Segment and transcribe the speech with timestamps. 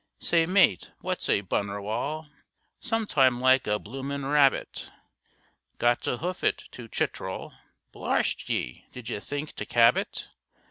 [0.17, 2.27] "Say, mate, what's a Bunerwal?"
[2.79, 4.89] "Sometime like a bloomin' rabbit."
[5.77, 7.53] "Got to hoof it to Chitral!"
[7.91, 10.29] "Blarst ye, did ye think to cab it!"